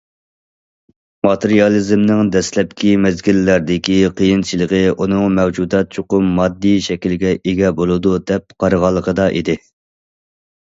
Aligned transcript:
ماتېرىيالىزمنىڭ 1.27 2.31
دەسلەپكى 2.35 2.93
مەزگىللەردىكى 3.03 3.99
قىيىنچىلىقى 4.21 4.81
ئۇنىڭ 4.95 5.29
مەۋجۇدات 5.37 5.93
چوقۇم 5.99 6.33
ماددىي 6.41 6.83
شەكىلگە 6.89 7.37
ئىگە 7.39 7.73
بولىدۇ 7.83 8.17
دەپ 8.33 8.59
قارىغانلىقىدا 8.65 9.31
ئىدى. 9.39 9.61